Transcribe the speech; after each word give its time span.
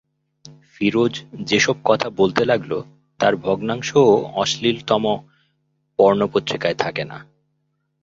ফিরোজ 0.73 1.13
যে-সব 1.41 1.77
কথা 1.83 2.07
বলতে 2.11 2.41
লাগল, 2.45 2.71
তার 3.19 3.33
ভগ্নাংশও 3.37 4.03
অশ্লীলতম 4.33 5.03
পর্ণো 5.99 6.25
পত্রিকায় 6.33 6.75
থাকে 6.75 7.03
না। 7.05 7.17